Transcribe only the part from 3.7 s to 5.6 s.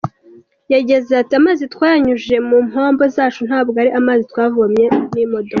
ari amazi twavomye n’imodoka.